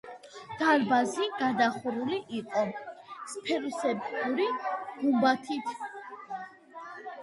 დარბაზი 0.61 1.27
გადახურული 1.41 2.17
იყო 2.39 2.65
სფეროსებური 3.37 4.51
გუმბათით. 4.67 5.75